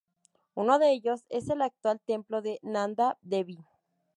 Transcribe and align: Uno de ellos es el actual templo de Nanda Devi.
Uno 0.55 0.79
de 0.79 0.93
ellos 0.93 1.25
es 1.29 1.47
el 1.49 1.61
actual 1.61 1.99
templo 2.03 2.41
de 2.41 2.57
Nanda 2.63 3.19
Devi. 3.21 3.59